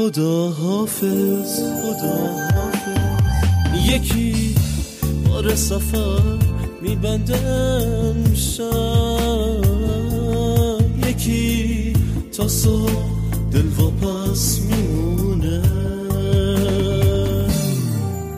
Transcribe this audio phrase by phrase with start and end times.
[0.00, 2.16] خدا حافظ خدا
[2.54, 3.88] حافظ.
[3.88, 4.54] یکی
[5.28, 6.38] بار سفر
[6.82, 9.64] میبندم شب.
[11.08, 11.92] یکی
[12.36, 12.90] تا صبح
[13.52, 13.62] دل
[14.02, 15.62] پس میمونه.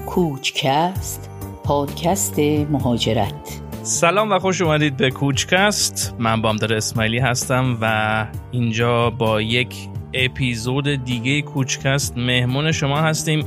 [0.06, 1.30] کوچکست
[1.64, 2.38] پادکست
[2.70, 3.60] مهاجرت.
[3.82, 6.14] سلام و خوش اومدید به کوچکست.
[6.18, 12.16] من بامدار اسماعیلی هستم و اینجا با یک اپیزود دیگه کوچکست.
[12.16, 13.46] مهمون شما هستیم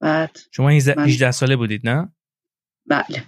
[0.00, 2.12] بعد شما 18 من- 18 ساله بودید نه؟
[2.86, 3.24] بله.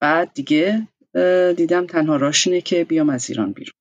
[0.00, 0.88] بعد دیگه
[1.56, 3.74] دیدم تنها راش اینه که بیام از ایران بیرون.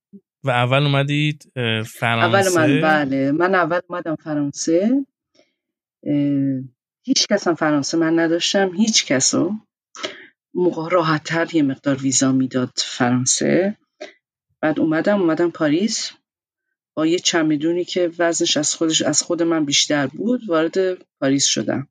[0.44, 3.31] و اول اومدید اه، اول فرانسه من بله.
[3.31, 5.05] من اول اومدم فرانسه.
[7.05, 8.76] هیچ کس هم فرانسه من نداشتم.
[8.76, 9.52] هیچ کسو
[10.54, 13.78] موقع راحت تر یه مقدار ویزا می‌داد فرانسه.
[14.62, 16.12] بعد اومدم اومدم پاریس
[16.94, 21.88] با یه چمدونی که وزنش از خودش از خود من بیشتر بود وارد پاریس شدم.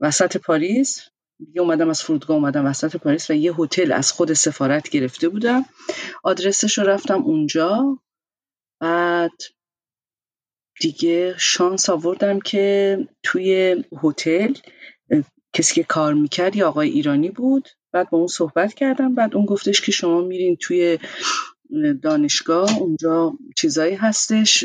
[0.00, 1.00] وسط پاریس
[1.38, 5.64] دیگه اومدم از فرودگاه اومدم وسط پاریس و یه هتل از خود سفارت گرفته بودم.
[6.24, 7.98] آدرسش رو رفتم اونجا.
[8.80, 9.42] بعد
[10.80, 14.54] دیگه شانس آوردم که توی هتل
[15.52, 17.68] کسی که کار می‌کرد یه آقای ایرانی بود.
[17.92, 19.14] بعد با اون صحبت کردم.
[19.14, 20.98] بعد اون گفتش که شما میرین توی
[21.84, 24.64] اه، دانشگاه اونجا چیزایی هستش.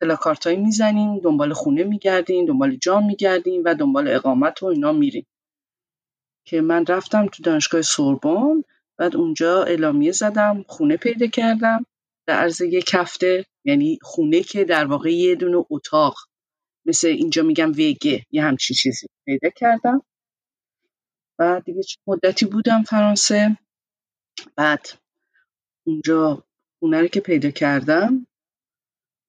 [0.00, 5.24] پلاکارتایی می‌زنین دنبال خونه میگردین دنبال جا میگردین و دنبال اقامت و اینا میرین.
[6.46, 8.62] که من رفتم تو دانشگاه سوربن.
[8.98, 11.86] بعد اونجا اعلامیه زدم خونه پیدا کردم.
[12.26, 16.14] در عرض یک هفته یعنی خونه که در واقع یه دونه اتاق
[16.86, 20.02] مثل اینجا میگم وگه یه همچین چیزی پیدا کردم.
[21.38, 23.58] بعد دیگه چه مدتی بودم فرانسه؟
[24.56, 24.86] بعد
[25.86, 26.44] اونجا
[26.78, 28.26] خونه رو که پیدا کردم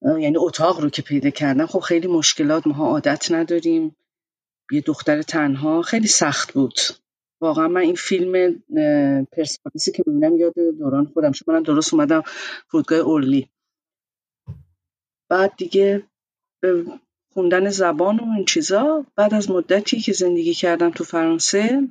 [0.02, 3.96] یعنی اتاق رو که پیدا کردم خب خیلی مشکلات ماها عادت نداریم.
[4.72, 6.78] یه دختر تنها خیلی سخت بود.
[7.40, 8.62] واقعا من این فیلم
[9.32, 11.50] پرسپولیسی که می‌بینم یاد دوران خودم شد.
[11.50, 12.22] منم درست اومدم
[12.68, 13.50] فرودگاه اورلی.
[15.30, 16.02] بعد دیگه
[17.38, 21.88] خوندن زبان و این چیزا بعد از مدتی که زندگی کردم تو فرانسه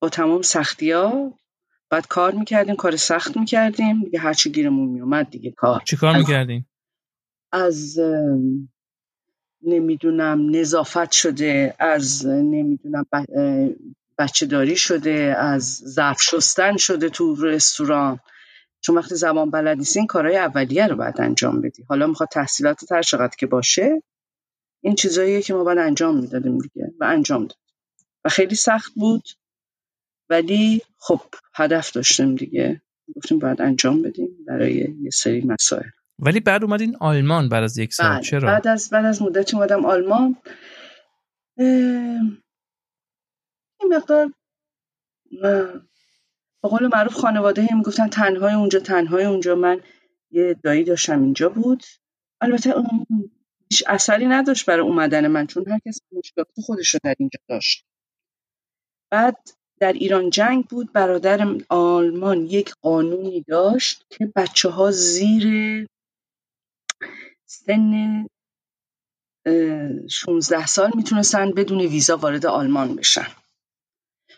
[0.00, 1.38] با تمام سختی ها
[1.90, 5.82] بعد کار می‌کردیم کار سخت می‌کردیم دیگه هرچی گیرمون میومد دیگه کار.
[5.84, 6.64] چی کار می‌کردین؟
[7.52, 7.98] از
[9.62, 13.06] نمی‌دونم نظافت شده از نمی‌دونم
[14.18, 18.20] بچه داری شده از ظرف شستن شده تو رستوران.
[18.80, 21.82] چون وقتی زبان بلد نیستی این کارهای اولیه رو باید انجام بدی.
[21.88, 24.02] حالا می‌خواد تحصیلات هر چقدر که باشه
[24.80, 27.58] این چیزاییه که ما باید انجام می‌دادیم دیگه و انجام داد
[28.24, 29.28] و خیلی سخت بود
[30.30, 31.20] ولی خب
[31.54, 32.82] هدف داشتیم دیگه.
[33.16, 35.88] گفتیم باید انجام بدیم برای یه سری مسائل.
[36.18, 38.12] ولی بعد اومدین آلمان بعد از یک سال.
[38.12, 38.22] بله.
[38.22, 40.36] چرا؟ بعد از بعد از مدتی اومدم آلمان.
[41.58, 42.38] این
[43.90, 44.32] مقدار
[46.62, 49.54] به قول معروف خانواده هم می‌گفتن تنهای اونجا تنهای اونجا.
[49.54, 49.80] من
[50.30, 51.82] یه دایی داشتم اینجا بود.
[52.40, 53.06] البته اون
[53.72, 57.84] هیچ اثری نداشت برای اومدن من چون هر کس مشکلات خودش رو در اینجا داشت.
[59.12, 59.36] بعد
[59.80, 65.86] در ایران جنگ بود برادر آلمان یک قانونی داشت که بچه ها زیر
[67.46, 68.26] سن
[69.46, 73.26] اه، 16 سال می‌تونستن بدون ویزا وارد آلمان بشن.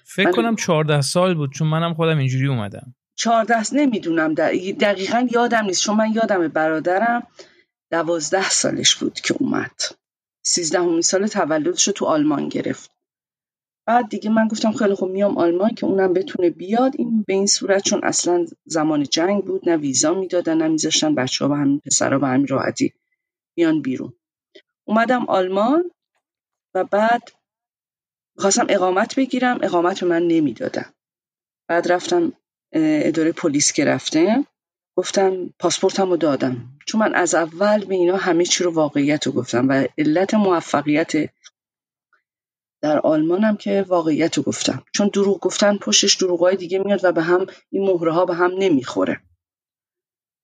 [0.04, 2.94] فکر ولی- کنم 14 سال بود چون منم خودم اینجوری اومدم.
[3.18, 7.26] 14 نمی‌دونم دقیقا یادم نیست چون من یادم برادرم
[7.92, 9.80] دوازده سالش بود که اومد.
[10.42, 12.90] سیزدهمین سال تولدش رو تو آلمان گرفت.
[13.86, 16.92] بعد دیگه من گفتم خیلی خوب میام آلمان که اونم بتونه بیاد.
[16.98, 21.44] این به این صورت چون اصلا زمان جنگ بود نه ویزا می‌دادن نه میذاشتن بچه
[21.44, 22.92] ها به همین پسرها به همین راحتی
[23.54, 24.12] بیان بیرون.
[24.84, 25.90] اومدم آلمان
[26.74, 27.22] و بعد
[28.36, 30.92] خواستم اقامت بگیرم اقامت من نمی‌دادن.
[31.68, 32.32] بعد رفتم
[32.72, 34.46] اداره پلیس که رفتم.
[34.96, 36.78] گفتم پاسپورتم رو دادم.
[36.86, 41.12] چون من از اول به اینا همه چی رو واقعیت رو گفتم و علت موفقیت
[42.80, 44.84] در آلمانم که واقعیت رو گفتم.
[44.92, 48.50] چون دروغ گفتن پشتش دروغای دیگه میاد و به هم این مهره ها به هم
[48.58, 49.20] نمی‌خوره.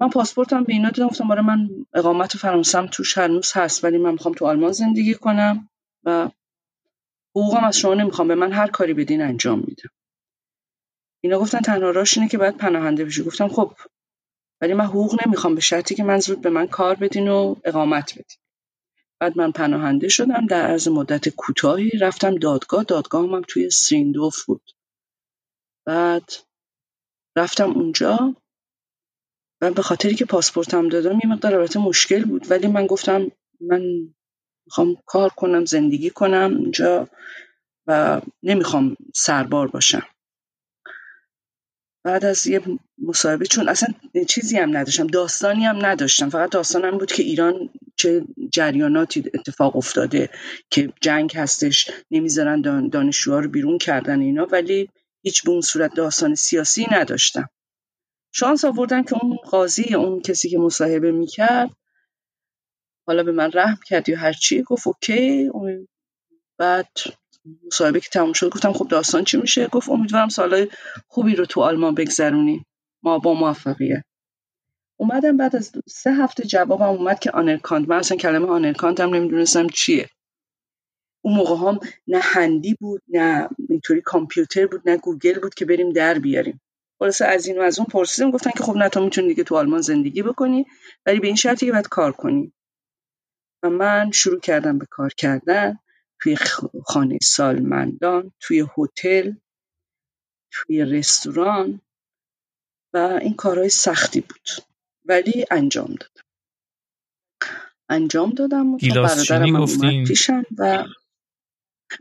[0.01, 4.13] من پاسپورتم به اینا دادم گفتم برای من اقامت فرانسم توش هنوز هست ولی من
[4.13, 5.69] می‌خوام تو آلمان زندگی کنم
[6.05, 6.31] و
[7.31, 9.91] حقوقم از شما نمی‌خوام به من هر کاری بدین انجام میدم.
[11.21, 13.23] اینا گفتن تنها راش اینه که باید پناهنده بشی.
[13.23, 13.73] گفتم خب
[14.61, 18.13] ولی من حقوق نمی‌خوام به شرطی که من زود به من کار بدین و اقامت
[18.13, 18.39] بدین.
[19.21, 24.71] بعد من پناهنده شدم در عرض مدت کوتاهی رفتم دادگاه دادگاه هم توی سریندوف بود.
[25.87, 26.33] بعد
[27.37, 28.35] رفتم اونجا
[29.61, 32.51] و به خاطری که پاسپورتم دادم یه مقدار البته مشکل بود.
[32.51, 33.31] ولی من گفتم
[33.61, 33.83] من
[34.67, 37.09] می‌خوام کار کنم زندگی کنم اونجا
[37.87, 40.07] و نمی‌خوام سربار باشم.
[42.09, 42.61] بعد از یه
[42.99, 43.89] مصاحبه چون اصلا
[44.29, 46.29] چیزی هم نداشتم داستانی هم نداشتم.
[46.29, 50.31] فقط داستانم بود که ایران چه جریاناتی اتفاق افتاده
[50.71, 54.89] که جنگ هستش نمی‌ذارن دانشجوها رو بیرون کردن اینا ولی
[55.23, 57.49] هیچ به اون صورت داستان سیاسی نداشتم.
[58.33, 61.71] شانس آوردم که اون قاضی اون کسی که مصاحبه می‌کرد
[63.07, 65.51] حالا به من رحم کرد یا هرچی گفت OK
[66.59, 66.89] بعد
[67.67, 70.69] مصاحبه که تموم شد گفتم خب داستان چی میشه؟ گفت امیدوارم سالهای
[71.09, 72.67] خوبی رو تو آلمان بگذرونی.
[73.03, 74.05] ما با موفقیت.
[74.97, 79.67] اومدم بعد از سه هفته جوابم اومد که anerkannt من اصلا کلمه anerkannt هم نمی‌دونستم
[79.67, 80.09] چیه.
[81.25, 85.93] اون موقع هم نه هندی بود نه اینطوری کامپیوتر بود نه گوگل بود که بریم
[85.93, 86.61] در بیاریم.
[86.99, 89.57] خلاصه از این و از اون پرسیدم گفتن که خب نه تو می‌تونی دیگه تو
[89.57, 90.67] آلمان زندگی بکنی
[91.07, 92.53] ولی به این شرطی که باید کار کنی.
[93.63, 95.79] و من شروع کردم به کار کردن.
[96.21, 96.37] توی
[96.85, 99.33] خانه سالمندان توی هتل
[100.53, 101.81] توی رستوران
[102.95, 104.49] و این کارهای سختی بود.
[105.05, 106.23] ولی انجام دادم.
[107.89, 110.85] انجام دادم و برادرم اومد پیشم و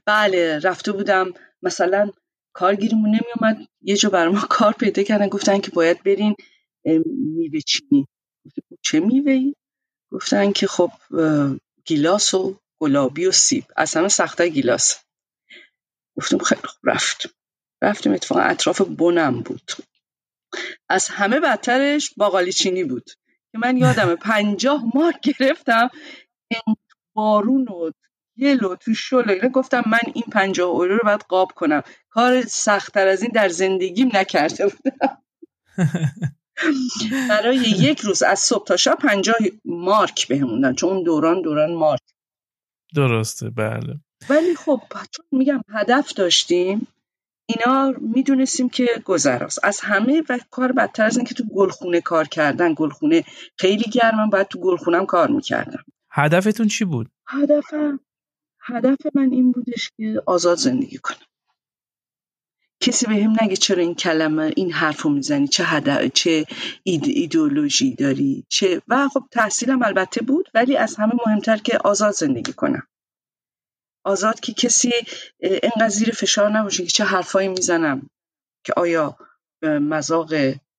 [0.05, 1.33] بله رفته بودم.
[1.61, 2.11] مثلا
[2.53, 6.35] کارگیریمون نمیومد یه جا برای ما کار پیدا کردن گفتن که باید برین
[7.05, 8.07] میوه چینی.
[8.81, 9.53] چه میوه
[10.11, 10.91] گفتن که خب
[11.85, 13.63] گیلاس و گلابی و سیب.
[13.75, 15.03] از همه سخته گیلاس.
[16.17, 16.89] گفتم خیلی خوب.
[16.89, 17.29] رفت
[17.81, 18.13] رفتیم.
[18.13, 19.71] اتفاقا اطراف بنم بود.
[20.89, 23.11] از همه بدترش باقالی چینی بود.
[23.51, 25.89] که من یادم پنجاه ماه گرفتم
[26.47, 26.75] این
[27.13, 27.91] بارون و
[28.39, 29.49] گل و تو شل اینا.
[29.49, 31.81] گفتم من این پنجاه اورو رو باید قاب کنم.
[32.09, 35.23] کار سختتر از این در زندگیم نکرده بودم.
[37.29, 39.35] برای یک روز از صبح تا شب پنجاه
[39.65, 42.01] مارک بهموندن چون اون دوران دوران مارک
[42.97, 43.99] درسته بله.
[44.29, 46.87] ولی خب چون میگم هدف داشتیم
[47.49, 49.59] اینا می‌دونستیم که گذراست.
[49.63, 52.73] از همه و کار بدتر از که تو گلخونه کار کردن.
[52.73, 53.23] گلخونه
[53.57, 55.83] خیلی گرمم باید تو گلخونم کار می‌کردم.
[56.11, 57.99] هدفتون چی بود؟ هدفم
[58.61, 61.17] هدف من این بودش که آزاد زندگی کنم.
[62.79, 66.45] کسی به هم نگه چرا این کلمه این حرف رو می‌زنی؟ چه هدف چه
[66.83, 72.13] اید ایدئولوژی داری؟ چه؟ و خب تحصیلم البته بود ولی از همه مهمتر که آزاد
[72.13, 72.87] زندگی کنم.
[74.03, 74.91] آزاد که کسی
[75.41, 78.09] انقدر زیر فشار نباشه که چه حرفایی می‌زنم
[78.63, 79.17] که آیا
[79.63, 80.33] مذاق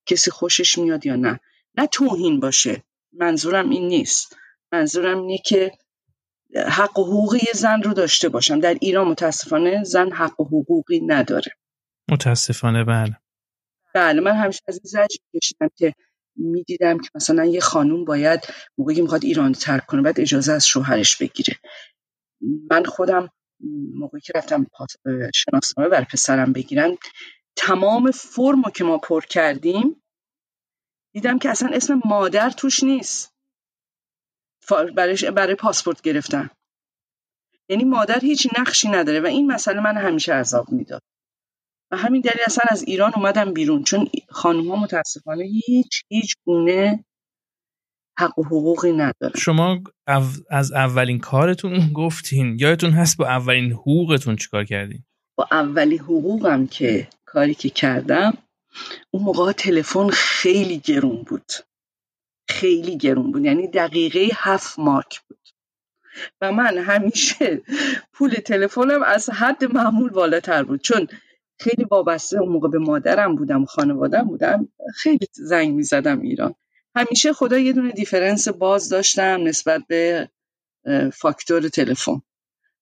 [0.07, 1.41] کسی خوشش میاد یا نه.
[1.79, 2.83] نه توهین باشه.
[3.13, 4.37] منظورم این نیست.
[4.73, 5.73] منظورم اینه که
[6.69, 8.61] حق و حقوقی زن رو داشته باشم.
[8.61, 11.53] در ایران متاسفانه زن حق و حقوقی نداره.
[12.11, 13.17] متاسفانه بله.
[13.95, 15.95] بله من همیشه از این زجر کشیدم که
[16.37, 18.41] می‌دیدم که مثلا یه خانوم باید
[18.79, 21.57] موقعی می‌خواد ایران ترک کنه باید اجازه از شوهرش بگیره.
[22.71, 23.31] من خودم
[23.95, 24.67] موقعی که رفتم
[25.35, 26.97] شناسنامه بر پسرم بگیرن
[27.57, 30.03] تمام فرمو که ما پر کردیم
[31.13, 33.35] دیدم که اصلا اسم مادر توش نیست.
[34.97, 36.51] برای, برای پاسپورت گرفتن.
[37.69, 41.03] یعنی مادر هیچ نقشی نداره و این مسئله من همیشه عذاب می‌داد.
[41.91, 47.05] و همین دلیل اصلا از ایران اومدم بیرون چون خانم ها متاسفانه هیچ هیچ گونه
[48.19, 49.83] حق و حقوقی نداره شما
[50.51, 55.05] از اولین کارتون گفتین یادتون هست با اولین حقوقتون چیکار کردین؟
[55.37, 58.33] با اولین حقوقم که کاری که کردم
[59.11, 61.53] اون موقع تلفن خیلی گرون بود.
[62.49, 65.39] خیلی گرون بود یعنی دقیقه هفت مارک بود.
[66.41, 67.63] و من همیشه
[68.13, 70.81] پول تلفنم از حد معمول بالاتر بود.
[70.81, 71.09] چون
[71.61, 74.69] خیلی وابسته اون موقع به مادرم بودم خانوادم بودم.
[74.95, 76.55] خیلی زنگ می زدم ایران.
[76.97, 80.29] همیشه خدا یه دونه دیفرنس باز داشتم نسبت به
[81.13, 82.23] فاکتور تلفن.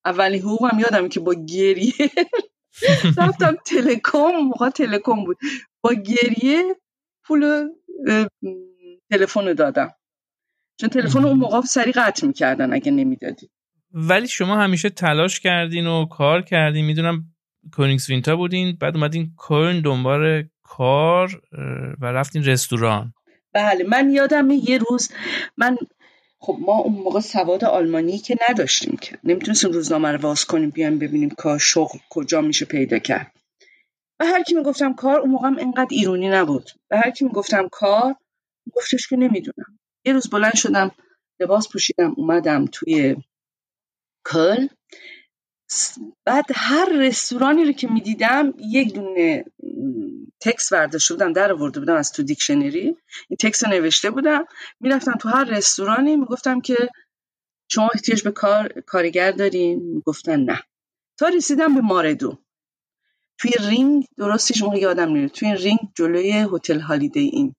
[0.04, 1.92] اولین حقوقم یادم که با گریه
[3.18, 5.38] رفتم تلکم موقع تلکم بود.
[5.80, 6.76] با گریه
[7.24, 7.68] پول
[9.10, 9.94] تلفن دادم.
[10.80, 13.50] چون تلفن اون موقع سری قطع می‌کردن اگه نمی‌دادی.
[13.92, 16.84] ولی شما همیشه تلاش کردین و کار کردین.
[16.84, 17.24] می‌دونم
[17.72, 21.42] Königswinter بودین بعد اومدین کلن دنبال کار
[22.00, 23.14] و رفتین رستوران.
[23.52, 25.12] بله من یادم یه روز
[25.56, 25.76] من
[26.38, 30.98] خب ما اون موقع سواد آلمانی که نداشتیم که نمی‌تونستیم روزنامه رو واز کنیم بیایم
[30.98, 33.32] ببینیم کار شغل کجا میشه پیدا کرد.
[34.20, 36.70] و هر کی می‌گفتم کار اون موقع اینقدر ایرونی نبود.
[36.90, 38.14] و هر کی می‌گفتم کار
[38.72, 39.78] گفتش که نمی‌دونم.
[40.04, 40.90] یه روز بلند شدم
[41.40, 43.16] لباس پوشیدم اومدم توی
[44.24, 44.66] کلن
[46.24, 49.44] بعد هر رستورانی رو که می‌دیدم یک دونه
[50.40, 52.96] تکس برداشته بودم در آورده بودم از تو دیکشنری.
[53.28, 54.44] این تکس رو نوشته بودم.
[54.80, 56.88] می‌رفتم تو هر رستورانی می‌گفتم که
[57.70, 60.62] شما احتیاج به کار کارگر دارین می‌گفتن نه.
[61.18, 62.38] تا رسیدم به ماردو.
[63.38, 67.54] توی رینگ درستش موقع یادم نمیاد توی رینگ جلوی هتل Holiday Inn.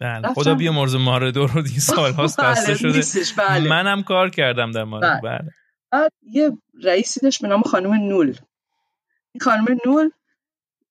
[0.00, 3.02] بله خدا بیامرز ماردو رو این سال هاست بسته شده.
[3.36, 3.68] بله.
[3.68, 5.38] منم کار کردم در مارد بله.
[5.38, 5.50] بله.
[5.90, 8.36] بعد یه رئیسی داشت به نام خانم نول.
[9.32, 10.10] این خانم نول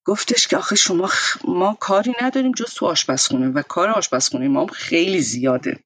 [0.06, 1.10] گفتش که آخه شما
[1.48, 5.80] ما کاری نداریم جز تو آشپزخونه و کار آشپزخونه ما هم خیلی زیاده.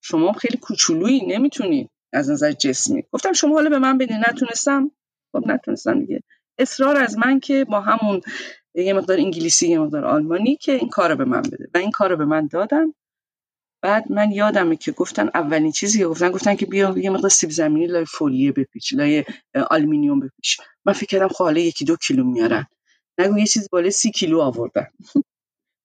[0.00, 3.02] شما هم خیلی کوچولویی نمی‌تونی از نظر جسمی.
[3.12, 4.90] گفتم شما حالا به من بدین نتونستم؟
[5.32, 6.22] خب نتونستم دیگه.
[6.58, 8.20] اصرار از من که با همون
[8.74, 11.68] یه مقدار انگلیسی یه مقدار آلمانی که این کار به من بده.
[11.74, 12.94] و این کار به من دادن.
[13.84, 17.50] بعد من یادمه که گفتن اولین چیزی که گفتن گفتن که بیا یه مقدار سیب
[17.50, 19.24] زمینی لای Folie بپیچ لای
[19.70, 20.60] آلومینیوم بپیچ.
[20.84, 22.66] من فکر کردم خب حالا یکی دو کیلو میارن.
[23.18, 24.86] نگو یه چیز بالای سی کیلو آوردن.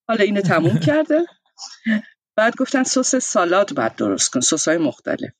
[0.07, 1.25] حالا اینو تموم کرده.
[2.35, 5.31] بعد گفتن سس سالاد بعد درست کن سس های مختلف.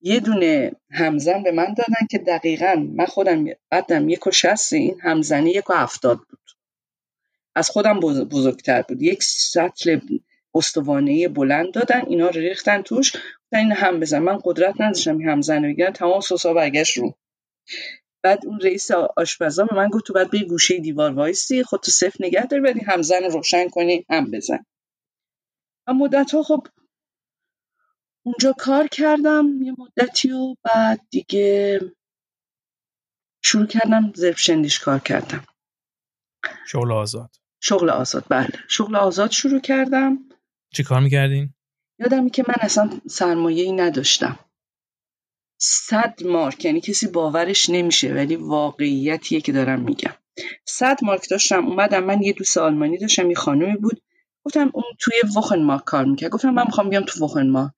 [0.00, 5.00] یه دونه همزن به من دادن که دقیقا من خودم بعدم یک و شست این
[5.00, 6.50] همزنی یک و هفتاد بود.
[7.54, 9.02] از خودم بزرگتر بود.
[9.02, 10.00] یک سطل
[10.56, 13.12] استوانه بلند دادن اینا رو ریختن توش.
[13.12, 14.18] گفتن این هم بزن.
[14.18, 15.92] من قدرت نداشتم همزن رو بگیرم.
[15.92, 17.14] تمام سسا برگشت رو.
[18.22, 21.62] بعد اون رئیس آشپزا به من گفت تو بعد به گوشه دیوار وایسی.
[21.62, 24.66] خودتو صفر نگه داری بعد همزن رو روشن کنی هم بزن.
[25.88, 26.66] و مدت ها خب
[28.26, 29.62] اونجا کار کردم.
[29.62, 31.80] یه مدتی و بعد دیگه
[33.42, 35.44] شروع کردم زرفشندیش کار کردم.
[36.68, 37.30] شغل آزاد.
[37.60, 38.24] شغل آزاد.
[38.30, 38.48] بله.
[38.68, 40.25] شغل آزاد شروع کردم.
[40.76, 41.54] چی کار می‌کردین؟
[41.98, 44.38] یادمی که من اصلا سرمایه ای نداشتم.
[45.60, 50.12] صد مارک یعنی کسی باورش نمیشه ولی واقعیتیه که دارم میگم.
[50.64, 54.02] صد مارک داشتم اومدم من یه دوست آلمانی داشتم یه خانومی بود.
[54.44, 56.30] گفتم اون توی وخن مارک کار می‌کرد.
[56.30, 57.72] گفتم من می‌خوام بیام تو وخن مارک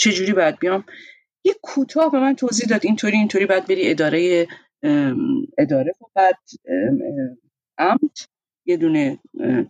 [0.00, 0.84] چجوری باید بیام؟
[1.44, 4.48] یه کوتاه به من توضیح داد اینطوری اینطوری باید بری اداره
[5.58, 8.28] اداره Gewerbeamt
[8.66, 9.18] یه دونه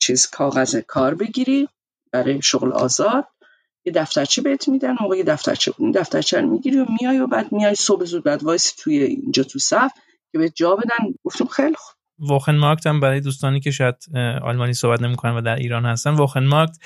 [0.00, 1.68] چیز کاغذ کار بگیری.
[2.12, 3.24] برای شغل آزاد
[3.84, 5.94] یه دفترچه بهت میدن موقع یه دفترچه بود.
[5.94, 9.58] دفترچه رو می‌گیری و میای و بعد میای صبح زود بعد وایسی توی اینجا تو
[9.58, 9.92] صف
[10.32, 11.14] که به جا بدن.
[11.24, 11.96] گفتم خیلی خوب.
[12.22, 13.94] Wochenmarkt هم برای دوستانی که شاید
[14.42, 16.76] آلمانی صحبت نمی‌کنن و در ایران هستن Wochenmarkt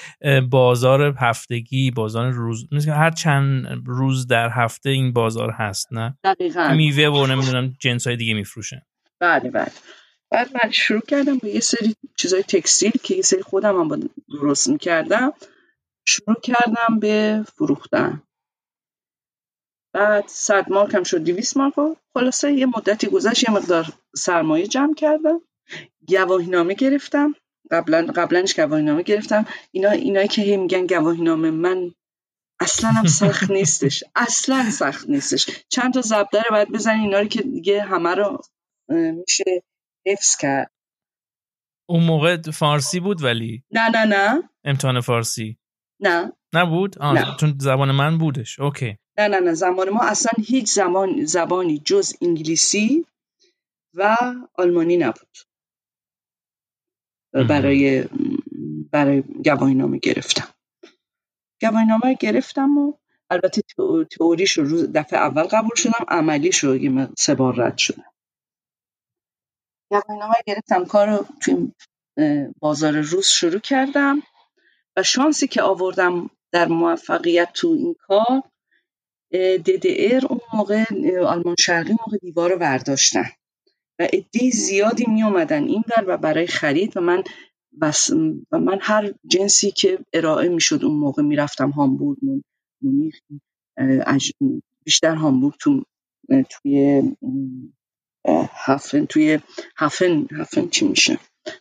[0.50, 6.74] بازار هفتگی بازار روز هر چند روز در هفته این بازار هست نه؟ دقیقاً.
[6.76, 8.80] میوه و نمی‌دونم جنس های دیگه میفروشن.
[9.20, 9.72] بله بله.
[10.34, 13.98] بعد من شروع کردم با یه سری چیزای تکستیل که یه سری خودم هم با
[14.28, 15.32] درست می‌کردم
[16.08, 18.22] شروع کردم به فروختن.
[19.94, 21.74] بعد صد مارک هم شد دیویس مارک
[22.14, 23.86] خلاصه یه مدتی گذشت یه مقدار
[24.16, 25.40] سرمایه جمع کردم.
[26.08, 27.34] گواهینامه گرفتم.
[27.70, 29.46] قبلا قبلنش گواهینامه گرفتم.
[29.72, 31.94] اینا اینایی که هی میگن گواهینامه من
[32.60, 34.04] اصلا هم سخت نیستش.
[34.16, 35.46] اصلا سخت نیستش.
[35.68, 38.42] چند تا ضبط داره باید بزنی اینا رو که دیگه همه رو
[38.88, 39.62] میشه
[40.06, 40.70] حفظ کرد.
[41.88, 44.50] اون موقع فارسی بود ولی؟ نه نه نه.
[44.64, 45.58] امتحان فارسی.
[46.00, 46.32] نه.
[46.54, 47.36] نبود؟ آه نه.
[47.40, 48.60] چون زبان من بودش.
[48.60, 48.98] اوکی.
[49.18, 49.54] نه نه نه.
[49.54, 53.06] زمان ما اصلا هیچ زمان زبانی جز انگلیسی
[53.94, 54.16] و
[54.54, 55.36] آلمانی نبود.
[57.32, 58.04] برای
[58.90, 60.48] برای گواهینامه گرفتم.
[61.60, 62.92] گواهینامه گرفتم و
[63.30, 63.62] البته
[64.10, 68.13] تئوریش رو روز دفعه اول قبول شدم عملیش رو سه بار رد شدم.
[70.00, 70.84] گواهینامه گرفتم.
[70.84, 71.72] کار رو توی
[72.58, 74.22] بازار روز شروع کردم
[74.96, 78.42] و شانسی که آوردم در موفقیت تو این کار
[79.34, 80.84] DDR اون موقع
[81.26, 83.26] آلمان شرقی موقع دیوار رو برداشتن
[83.98, 87.24] و عده زیادی می اومدن این در و برای خرید و من
[87.80, 88.10] بس
[88.52, 92.18] و من هر جنسی که ارائه می‌شد اون موقع می‌رفتم هامبورگ
[92.82, 93.20] مونیخ
[94.84, 95.84] بیشتر هامبورگ تو
[96.50, 97.02] توی
[98.52, 99.40] هفن توی
[99.76, 101.18] هفن هفن چی میشه؟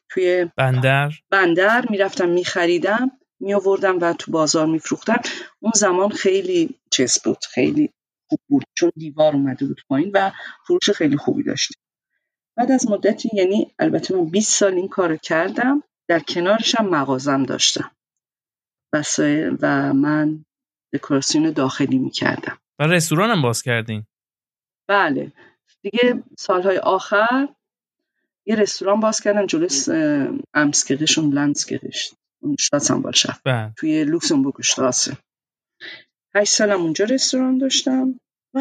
[0.10, 1.12] توی بندر.
[1.30, 5.22] بندر می‌رفتم میخریدم می آوردم و تو بازار میفروختم.
[5.60, 7.90] اون زمان خیلی چیز بود خیلی
[8.30, 10.32] خوب بود چون دیوار اومده بود پایین و
[10.68, 11.78] فروش خیلی خوبی داشتیم.
[12.58, 17.44] بعد از مدتی یعنی البته من 20 سال این کارو کردم در کنارش هم مغازم
[17.44, 17.92] داشتم.
[18.94, 20.46] وسایل و من
[20.94, 22.58] دکوراسیون داخلی می‌کردم.
[22.80, 24.04] و رستوران هم باز کردین؟
[24.88, 25.32] بله.
[25.84, 27.48] دیگه سالهای آخر
[28.46, 29.70] یه رستوران باز کردم جلوی
[30.54, 32.14] امسگریش und لندسگریش.
[32.42, 33.74] اون شتاتسانبالشافت بله.
[33.78, 35.18] توی لوکسمبورگ شتراسه
[36.36, 38.20] هشت سالم اونجا رستوران داشتم
[38.54, 38.60] و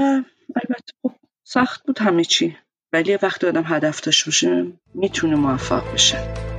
[0.57, 1.13] البته خب
[1.45, 2.57] سخت بود همه چی.
[2.93, 6.52] ولی وقتی آدم هدف داشته باشه می‌تونه موفق بشه.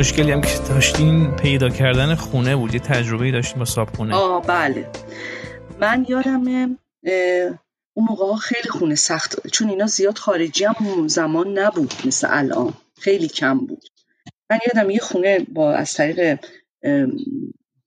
[0.00, 4.46] مشکلی هم که داشتین پیدا کردن خونه بود یه تجربه داشتین با صاحب خونه؟ آه
[4.46, 4.90] بله.
[5.80, 7.58] من یادمه اه،
[7.94, 12.28] اون موقع ها خیلی خونه سخت چون اینا زیاد خارجی هم اون زمان نبود مثل
[12.30, 12.74] الان.
[13.00, 13.84] خیلی کم بود.
[14.50, 16.38] من یادم یه خونه با از طریق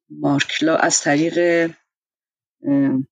[0.09, 1.69] مارکلا از طریق
[2.67, 3.07] ام،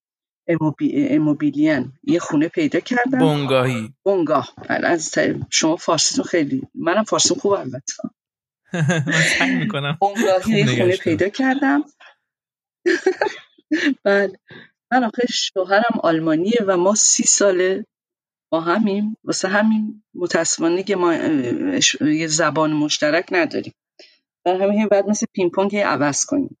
[0.48, 3.18] اموبی- اموبیلین یه خونه پیدا کردم.
[3.18, 4.52] بونگاهی بنگاه.
[4.68, 7.92] بله، از طریق شما فارسیتون خیلی منم فارسیم خوب البته.
[9.40, 9.98] من می‌کنم.
[10.48, 10.96] یه خوب خونه.
[10.96, 11.84] پیدا کردم.
[14.04, 14.38] بله
[14.92, 17.86] من آخه شوهرم آلمانیه و ما سی ساله
[18.52, 19.16] با همیم.
[19.24, 21.14] واسه همین متاسفانه که ما
[22.00, 23.74] یه زبان مشترک نداریم.
[24.44, 26.58] برای همین بعد مثل پینگ پونگ عوض کنیم.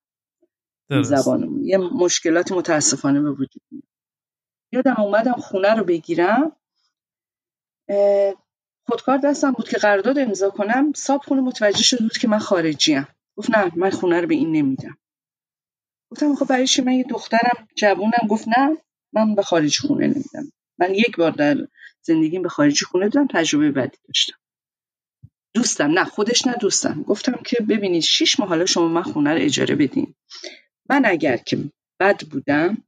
[1.02, 1.64] زبانمون.
[1.64, 3.84] یه مشکلات متاسفانه به وجود میاد.
[4.72, 6.56] یادم اومدم خونه رو بگیرم.
[8.86, 13.08] خودکار دستم بود که قرارداد امضا کنم صاحب خونه متوجه شده بود که من خارجیم.
[13.36, 14.98] گفت نه من خونه رو به این نمیدم.
[16.10, 18.28] گفتم خب برای من یه دخترم جوونم.
[18.28, 18.76] گفت نه
[19.12, 20.52] من به خارج خونه نمیدم.
[20.78, 21.56] من یک بار در
[22.02, 24.36] زندگیم به خارجی خونه دادم تجربه بدی داشتم.
[25.54, 27.02] دوستم نه خودش نه دوستم.
[27.02, 30.14] گفتم که ببینید شیش ماه حالا شما من خونه رو اجاره بدین.
[30.90, 31.58] من اگر که
[32.00, 32.84] بد بودم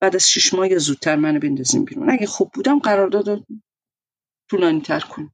[0.00, 2.10] بعد از شیش ماه یا زودتر منو بندازیم بیرون.
[2.10, 3.46] اگه خوب بودم قرارداد
[4.50, 5.32] طولانی تر کن.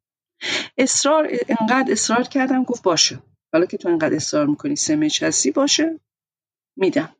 [0.79, 3.23] اصرار انقدر اصرار کردم گفت باشه.
[3.53, 6.01] حالا که تو انقدر اصرار می‌کنی سمج هستی باشه.
[6.77, 7.17] میدم.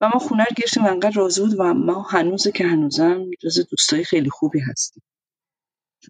[0.00, 3.68] و ما خونه رو گرفتیم و انقدر راضی بود و ما هنوز که هنوزم جز
[3.70, 5.02] دوستای خیلی خوبی هستیم.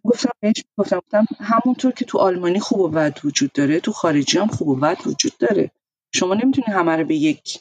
[0.04, 4.38] گفتم بهش گفتم گفتم همونطور که تو آلمانی خوب و بد وجود داره تو خارجی
[4.38, 5.70] هم خوب و بد وجود داره.
[6.14, 7.60] شما نمی‌تونی همه رو به یک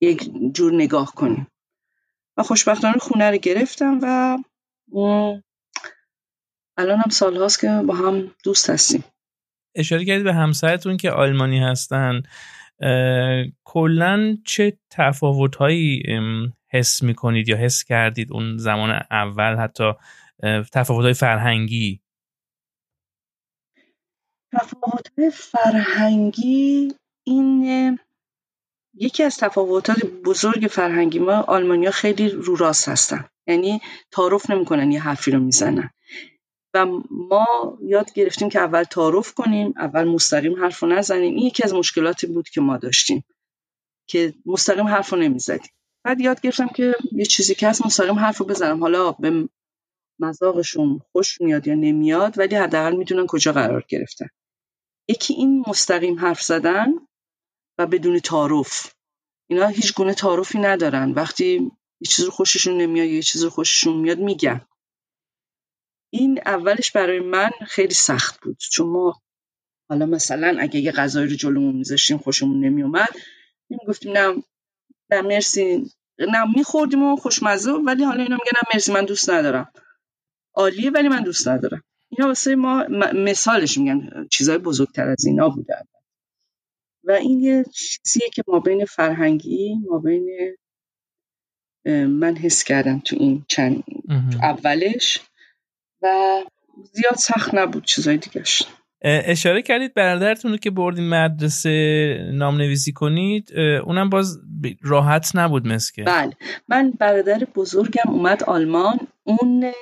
[0.00, 1.46] یک جور نگاه کنی.
[2.36, 4.38] و خوشبختانه خونه رو گرفتم و
[6.78, 9.04] الان هم سال هاست که با هم دوست هستیم.
[9.74, 12.22] اشاره کردید به همسرتون که آلمانی هستن.
[13.64, 19.92] کلا چه تفاوتهایی ام، حس می‌کنید یا حس کردید اون زمان اول حتی
[20.72, 22.00] تفاوتهای فرهنگی؟
[24.52, 27.98] تفاوت فرهنگی این
[28.94, 33.24] یکی از تفاوتات بزرگ فرهنگی ما آلمانیا خیلی رو راست هستن.
[33.46, 35.90] یعنی تعارف نمی‌کنن یه حرفی رو می‌زنن.
[37.10, 41.34] ما یاد گرفتیم که اول تعارف کنیم اول مستقیم حرف نزنیم.
[41.34, 43.24] این یکی از مشکلاتی بود که ما داشتیم
[44.06, 45.72] که مستقیم حرف رو نمی‌زدیم.
[46.04, 48.80] بعد یاد گرفتم که یه چیزی که هست مستقیم حرف بزنم.
[48.80, 49.48] حالا به
[50.20, 54.26] مذاقشون خوش میاد یا نمیاد ولی حداقل می‌دونن کجا قرار گرفتن.
[55.08, 56.86] یکی این مستقیم حرف زدن
[57.78, 58.92] و بدون تعارف.
[59.50, 61.12] اینا هیچ گونه تعارفی ندارن.
[61.12, 64.60] وقتی یه چیز رو خوششون نمیاد یا یه چیز رو خوششون میاد میگن.
[66.10, 68.56] این اولش برای من خیلی سخت بود.
[68.58, 69.20] چون ما
[69.90, 73.08] حالا مثلا اگه یه غذایی رو جلومون میذاشتیم خوشمون نمیومد
[73.70, 74.42] نمی‌گفتیم نه
[75.10, 79.72] نه مرسی نه میخوردیم و خوشمزه ولی حالا اینا میگن نه مرسی من دوست ندارم.
[80.54, 81.82] عالیه ولی من دوست ندارم.
[82.08, 85.74] اینا واسه ما مثالش میگن چیزای بزرگتر از اینا بوده.
[87.04, 90.56] و این یه چیزیه که ما بین فرهنگی ما بین
[92.06, 93.84] من حس کردم تو این چند.
[94.42, 95.20] اولش
[96.02, 96.38] و
[96.92, 98.62] زیاد سخت نبود چیزای دیگهش.
[99.02, 103.52] اشاره کردید برادرتون رو که بردین مدرسه نام نویسی کنید
[103.86, 104.38] اونم باز
[104.82, 106.02] راحت نبود مسکه.
[106.02, 106.32] بله.
[106.68, 109.72] من برادر بزرگم اومد آلمان اون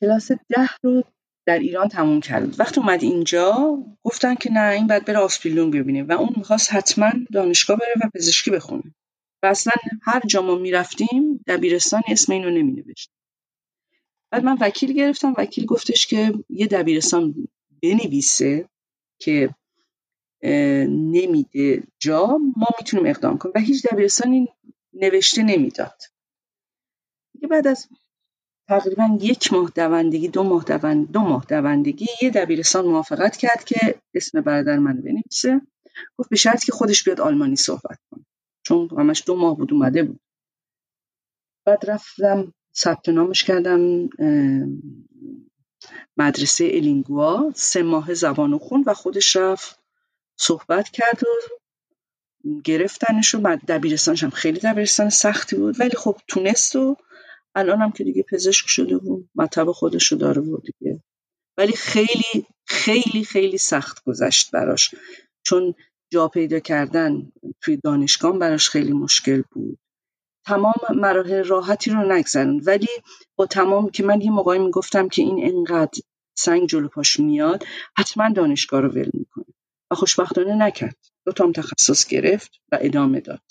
[0.00, 1.04] کلاس ده رو
[1.46, 2.60] در ایران تموم کرد.
[2.60, 7.12] وقتی اومد اینجا گفتن که نه این باید بره آسپیلون ببینه و اون می‌خواست حتما
[7.32, 8.82] دانشگاه بره و پزشکی بخونه.
[9.42, 12.84] و اصلا هر جا ما می‌رفتیم دبیرستان اسم اینو نمی
[14.30, 15.34] بعد من وکیل گرفتم.
[15.38, 17.48] وکیل گفتش که یه دبیرستان
[17.82, 18.68] بنویسه
[19.18, 19.54] که
[20.88, 23.52] نمیده جا ما می‌تونیم اقدام کنیم.
[23.56, 24.48] و هیچ دبیرستانی
[24.92, 26.02] نوشته نمی‌داد.
[27.34, 27.88] دیگه بعد از
[28.68, 34.00] تقریبا یک ماه دوندگی دو ماه دوند دو ماه دوندگی یه دبیرستان موافقت کرد که
[34.14, 35.60] اسم برادر من بنویسه.
[36.16, 38.26] گفت به شرط که خودش بیاد آلمانی صحبت کنه.
[38.66, 40.20] چون همش دو ماه بود اومده بود.
[41.66, 44.08] بعد رفتم ثبت نامش کردم
[46.16, 47.52] مدرسه الینگوا.
[47.54, 49.78] سه ماه زبان خون و خودش رفت
[50.36, 51.26] صحبت کرد و
[52.64, 55.80] گرفتنش و دبیرستانش هم خیلی دبیرستان سختی بود.
[55.80, 56.96] ولی خب تونست و
[57.54, 61.02] الان هم که دیگه پزشک شده بود مطب خودش رو داره بود دیگه.
[61.58, 64.94] ولی خیلی خیلی خیلی سخت گذشت براش.
[65.42, 65.74] چون
[66.12, 69.78] جا پیدا کردن توی دانشگاه براش خیلی مشکل بود.
[70.46, 72.88] تمام مراحل راحتی رو نگذرن ولی
[73.36, 76.00] با تمام که من یه موقعی می‌گفتم که این انقدر
[76.34, 77.64] سنگ جلو پاش میاد
[77.96, 79.44] حتما دانشگاه رو ول می‌کنه.
[79.90, 80.96] و خوشبختانه نکرد.
[81.26, 83.42] دو تام تخصص گرفت و ادامه داد.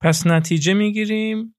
[0.00, 1.54] پس نتیجه می‌گیریم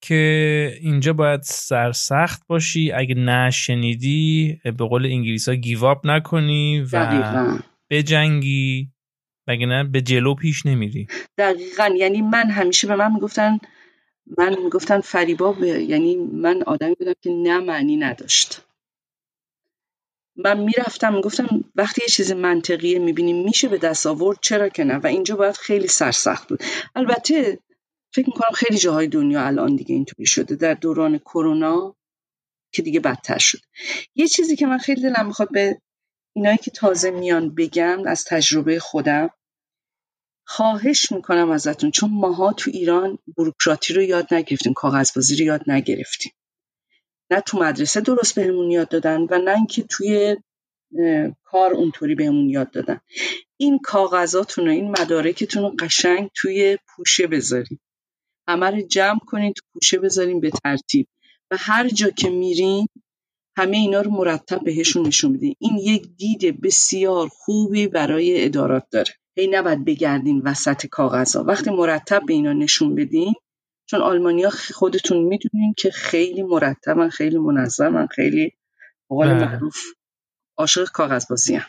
[0.00, 2.92] که اینجا باید سرسخت باشی.
[2.92, 7.58] اگه نشنیدی به قول انگلیس ها گیواب نکنی و دقیقا.
[7.90, 8.92] بجنگی.
[9.46, 11.06] مگه نه؟ به جلو پیش نمیری.
[11.38, 11.90] دقیقا.
[11.96, 13.58] یعنی من همیشه به من می‌گفتن
[14.38, 18.62] من می‌گفتن فریبا یعنی من آدمی بودم که نه معنی نداشت.
[20.36, 24.96] من می‌رفتم می‌گفتم وقتی یه چیز منطقیه می‌بینیم میشه به دست آورد چرا که نه؟
[24.96, 26.62] و اینجا باید خیلی سرسخت بود.
[26.94, 27.58] البته
[28.14, 30.56] فکر می‌کنم خیلی جاهای دنیا الان دیگه اینطوری شده.
[30.56, 31.96] در دوران کرونا
[32.72, 33.58] که دیگه بدتر شد.
[34.14, 35.80] یه چیزی که من خیلی دلم می‌خواد به
[36.36, 39.30] اینایی که تازه میان بگم از تجربه خودم
[40.50, 46.32] خواهش می‌کنم ازتون چون ماها تو ایران بروکراتی رو یاد نگرفتیم کاغذبازی رو یاد نگرفتیم.
[47.30, 50.36] نه تو مدرسه درست بهمون یاد دادن و نه اینکه توی
[51.44, 53.00] کار اونطوری بهمون یاد دادن.
[53.56, 57.80] این کاغذاتون و این مدارکتون رو قشنگ توی پوشه بذاریم
[58.48, 61.08] همه رو جمع کنین تو پوشه بذاریم به ترتیب.
[61.50, 62.88] و هر جا که میرین
[63.56, 65.54] همه اینا رو مرتب بهشون نشون بدین.
[65.58, 69.14] این یک دید بسیار خوبی برای ادارات داره.
[69.38, 73.34] هی نباید بگردین وسط کاغذها وقتی مرتب به اینا نشون بدین
[73.86, 78.52] چون آلمانیا خودتون می‌دونین که خیلی مرتبن خیلی منظمن خیلی
[79.08, 79.44] قول بله.
[79.44, 79.76] معروف
[80.58, 81.60] عاشق کاغذ بازی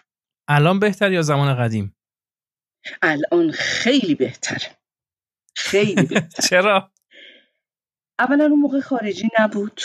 [0.48, 1.96] الان بهتر یا زمان قدیم؟
[3.02, 4.78] الان خیلی بهتره.
[5.56, 6.92] خیلی بهتر چرا؟
[8.20, 9.82] اولا اون موقع خارجی نبود.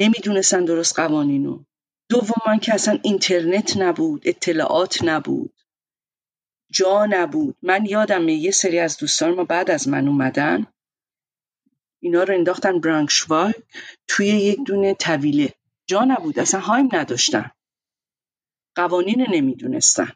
[0.00, 1.64] نمی‌دونستن درست قوانینو.
[2.08, 5.53] دوما که اصلا اینترنت نبود اطلاعات نبود.
[6.70, 7.56] جا نبود.
[7.62, 10.66] من یادم یه سری از دوستان ما بعد از من اومدن
[12.02, 13.52] اینا رو انداختن برانکشوال
[14.08, 15.54] توی یک دونه طویله.
[15.86, 17.50] جا نبود اصلا هایم نداشتن.
[18.76, 20.08] قوانین نمی‌دونستن.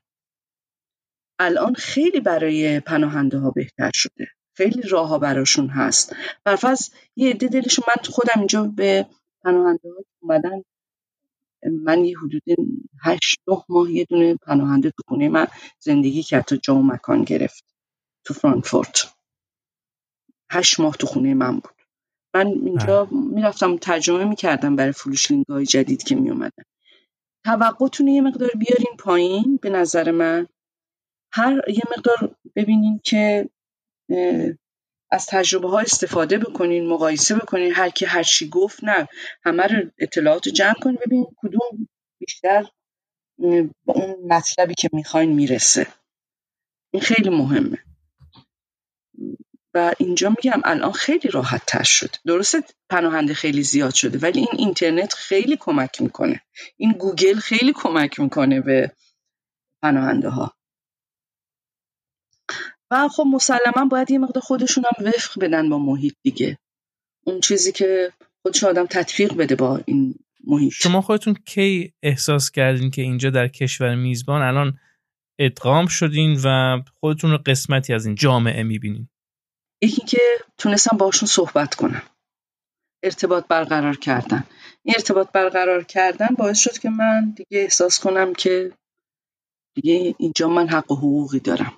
[1.39, 4.27] الان خیلی برای پناهنده ها بهتر شده.
[4.57, 6.17] خیلی راه ها براشون هست.
[6.45, 9.07] برفض یه عده دلشون من خودم اینجا به
[9.45, 10.65] پناهنده ها اومدن
[11.63, 12.43] من یه حدود
[13.05, 15.47] هشت نه ماه یه دونه پناهنده تو خونه من
[15.79, 17.65] زندگی کرد تا جا و مکان گرفت
[18.25, 19.15] تو فرانکفورت.
[20.51, 21.75] هشت ماه تو خونه من بود.
[22.35, 26.65] من اینجا می‌رفتم ترجمه می‌کردم برای فروشلینگ های جدید که میومدن
[27.45, 30.47] توقعتون یه مقدار بیارین پایین به نظر من.
[31.33, 33.51] هر یه مقدار ببینین که
[35.11, 39.09] از تجربه ها استفاده بکنین مقایسه بکنین هر کی هر چی گفت نه.
[39.45, 41.89] همه رو اطلاعات جمع کنین ببینین کدوم
[42.21, 42.65] بیشتر
[43.39, 45.87] به اون مطلبی که می‌خواین می‌رسه.
[46.95, 47.79] این خیلی مهمه.
[49.75, 52.17] و اینجا میگم الان خیلی راحت تر شد.
[52.27, 56.41] درسته پناهنده خیلی زیاد شده ولی این اینترنت خیلی کمک می‌کنه.
[56.77, 58.93] این گوگل خیلی کمک می‌کنه به
[59.83, 60.58] پناهنده ها
[62.91, 66.59] و خب مسلما باید یه مقدار خودشون هم وفق بدن با محیط دیگه.
[67.25, 70.15] اون چیزی که خودش آدم تطبیق بده با این
[70.47, 70.73] محیط.
[70.73, 74.79] شما خودتون کی احساس کردین که اینجا در کشور میزبان الان
[75.39, 79.09] ادغام شدین و خودتون رو قسمتی از این جامعه می‌بینین؟
[79.83, 80.19] یکی که
[80.59, 82.03] تونستم باشون صحبت کنم.
[83.03, 84.45] ارتباط برقرار کردن.
[84.83, 88.73] این ارتباط برقرار کردن باعث شد که من دیگه احساس کنم که
[89.75, 91.73] دیگه اینجا من حق و حقوقی دارم.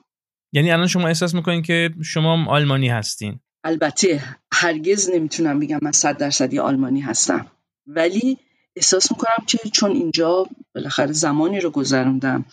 [0.52, 3.40] یعنی الان شما احساس می‌کنین که شما آلمانی هستین.
[3.64, 7.46] البته هرگز نمی‌تونم بگم من صد درصدی آلمانی هستم.
[7.86, 8.38] ولی
[8.76, 12.44] احساس می‌کنم که چون اینجا بالاخره زمانی رو گذروندم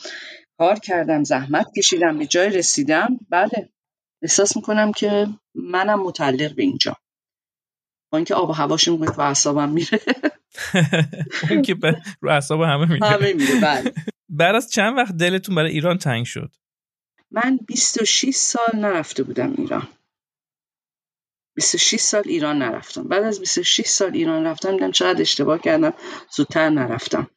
[0.57, 3.69] کار کردم زحمت کشیدم به جای رسیدم بله
[4.21, 6.97] احساس می‌کنم که منم متعلق به اینجا.
[8.11, 9.99] با اینکه آب و هواش میگه تو اعصابم میره.
[11.49, 11.75] اون که
[12.21, 13.07] رو اعصاب همه میره.
[13.07, 13.93] همه میره بله.
[14.29, 16.55] بعد از چند وقت دلتون برای ایران تنگ شد؟
[17.31, 19.87] من 26 سال نرفته بودم ایران.
[21.55, 23.03] 26 سال ایران نرفتم.
[23.03, 25.93] بعد از 26 سال ایران رفتم دیدم چقدر اشتباه کردم
[26.37, 27.27] زودتر نرفتم.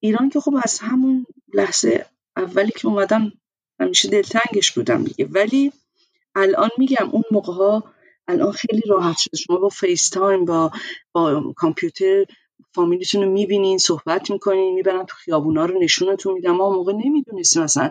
[0.00, 2.06] ایران که خب از همون لحظه
[2.36, 3.32] اولی که اومدم
[3.80, 5.26] همیشه دلتنگش بودم دیگه.
[5.26, 5.72] ولی
[6.36, 7.84] الان میگم اون موقع ها
[8.28, 10.72] الان خیلی راحت شده شما با FaceTime با
[11.12, 12.24] با کامپیوتر
[12.74, 17.90] فامیلیتون رو می‌بینین صحبت می‌کنین می‌برن تو خیابونا رو نشونتون میدم ما موقع نمی‌دونستیم مثلا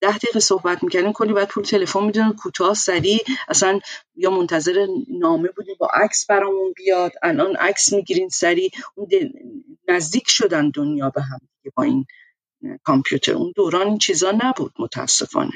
[0.00, 3.18] ده دقیقه صحبت می‌کردیم کلی بعد پول تلفن می‌دونن کوتاه سریع.
[3.48, 3.80] اصلا
[4.16, 4.86] یا منتظر
[5.20, 7.12] نامه بودیم با عکس برامون بیاد.
[7.22, 8.70] الان عکس می‌گیرین سریع.
[8.94, 9.08] اون
[9.88, 11.38] نزدیک شدن دنیا به هم
[11.74, 12.06] با این
[12.82, 13.32] کامپیوتر.
[13.32, 15.52] اون دوران این چیزا نبود متاسفانه.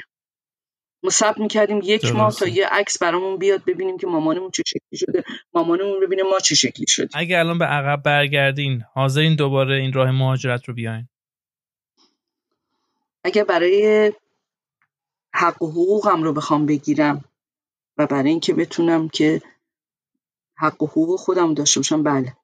[1.03, 4.99] ما صبر می‌کردیم یک ماه تا یه عکس برامون بیاد ببینیم که مامانمون چه شکلی
[4.99, 5.23] شده.
[5.53, 10.11] مامانمون ببینیم ما چه شکلی شده اگه الان به عقب برگردین حاضرین دوباره این راه
[10.11, 11.07] مهاجرت رو بیاین.
[13.23, 14.13] اگه برای
[15.35, 17.23] حق و حقوقم رو بخوام بگیرم
[17.97, 19.41] و برای اینکه بتونم که
[20.57, 22.37] حق و حقوق خودم داشته باشم بله.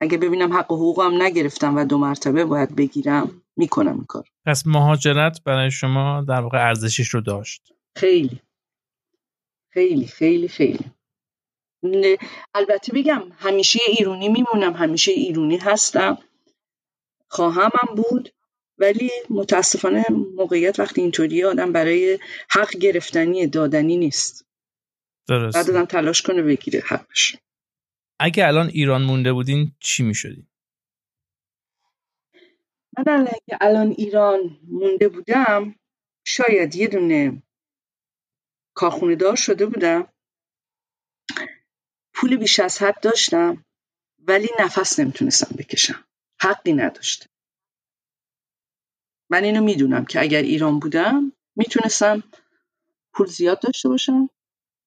[0.00, 4.66] اگه ببینم حق و حقوقم نگرفتم و دو مرتبه باید بگیرم می‌کنم این کار پس
[4.66, 7.72] مهاجرت برای شما در واقع ارزشش رو داشت.
[7.96, 8.40] خیلی.
[9.70, 10.90] خیلی خیلی خیلی.
[12.54, 16.18] البته بگم همیشه ایرونی میمونم همیشه ایرونی هستم.
[17.28, 18.35] خواهمم بود.
[18.78, 22.18] ولی متاسفانه موقعیت وقتی اینطوری آدم برای
[22.50, 24.46] حق گرفتنی دادنی نیست.
[25.28, 27.36] درست بعد آدم تلاش کنه بگیره حقش.
[28.20, 30.46] اگه الان ایران مونده بودین چی می‌شدین؟
[33.06, 35.74] من اگه الان ایران مونده بودم
[36.26, 37.42] شاید یه دونه
[38.74, 40.12] کارخونه دار شده بودم.
[42.14, 43.64] پول بیش از حد داشتم
[44.18, 46.04] ولی نفس نمی‌تونستم بکشم.
[46.40, 47.35] حقی نداشتم.
[49.30, 52.22] من اینو می‌دونم که اگر ایران بودم می‌تونستم
[53.12, 54.30] پول زیاد داشته باشم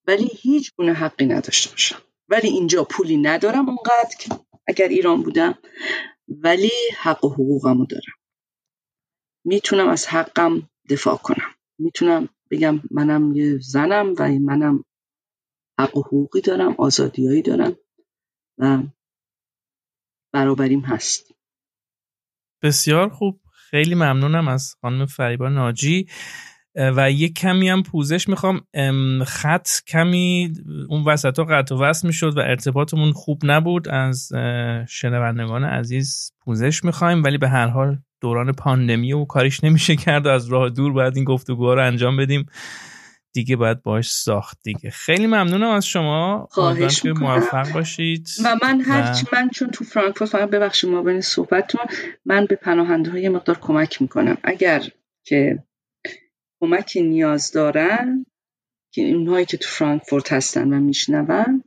[0.06, 2.02] ولی هیچ گونه حقی نداشته باشم.
[2.28, 5.58] ولی اینجا پولی ندارم اونقدر که اگر ایران بودم
[6.28, 8.14] ولی حق و حقوقمو دارم.
[9.44, 11.54] می‌تونم از حقم دفاع کنم.
[11.78, 14.84] می‌تونم بگم منم یه زنم و منم
[15.80, 17.76] حق و حقوقی دارم آزادیایی دارم
[18.58, 18.82] و
[20.32, 21.34] برابریم هست
[22.62, 23.40] بسیار خوب.
[23.70, 26.06] خیلی ممنونم از خانم فریبا ناجی.
[26.74, 28.60] و یک کمی هم پوزش می‌خوام.
[29.26, 30.52] خط کمی
[30.88, 33.88] اون وسط ها قطع و وصل می‌شد و ارتباطمون خوب نبود.
[33.88, 34.28] از
[34.88, 40.28] شنوندگان عزیز پوزش می‌خوایم ولی به هر حال دوران پاندمی و کاریش نمیشه کرد و
[40.28, 42.46] از راه دور باید این گفتگوها رو انجام بدیم.
[43.32, 44.90] دیگه باید باش ساخت دیگه.
[44.90, 46.48] خیلی ممنونم از شما.
[46.50, 48.28] خواهش که موفق باشید.
[48.44, 49.36] و من هر و...
[49.36, 51.80] من چون تو فرانکفورت فقط ببخشید ما بین صحبتتون
[52.24, 54.36] من به پناهنده های مقدار کمک می‌کنم.
[54.44, 54.82] اگر
[55.24, 55.64] که
[56.60, 58.26] کمک نیاز دارن
[58.92, 61.62] که اونهایی که تو فرانکفورت هستن و میشنون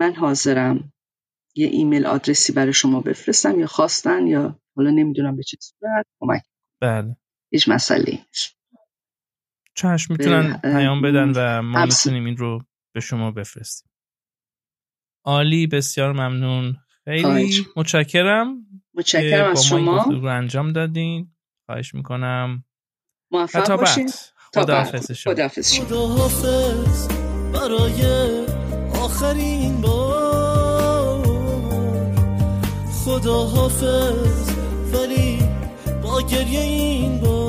[0.00, 0.92] من حاضرم
[1.54, 6.42] یه ایمیل آدرسی برای شما بفرستم یا خواستن یا حالا نمی‌دونم به چه صورت کمک.
[6.80, 7.16] بله.
[7.50, 8.18] هیچ مسئله
[9.78, 12.62] چشم می‌تونن پیام بدن و ما می‌تونیم این رو
[12.94, 13.90] به شما بفرستیم.
[15.24, 16.76] عالی بسیار ممنون.
[17.04, 20.02] خیلی متشکرم متشکرم از شما.
[20.02, 21.32] رو انجام دادین.
[21.66, 22.64] خواهش می‌کنم.
[23.30, 24.10] موفق باشین.
[24.54, 25.34] خداحافظ شما.
[25.84, 27.08] خداحافظ
[27.54, 28.06] برای
[28.92, 31.26] آخرین بار.
[33.04, 34.50] خداحافظ
[34.94, 35.38] ولی
[36.02, 37.47] با گریه این بار.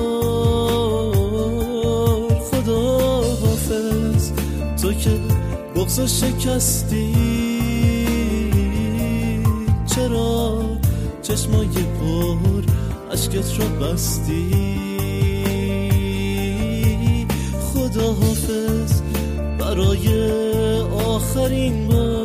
[5.09, 5.19] که
[5.75, 7.13] بغز شکستی.
[9.85, 10.63] چرا
[11.21, 12.63] چشمای پر
[13.13, 14.45] عشقت رو بستی؟
[17.61, 19.01] خداحافظ
[19.59, 20.07] برای
[21.05, 22.19] آخرین بار.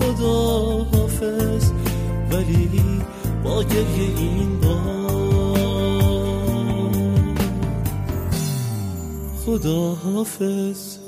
[0.00, 1.70] خداحافظ
[2.30, 3.02] ولی
[3.44, 4.71] با گریه این بار
[9.52, 11.01] خداحافظ.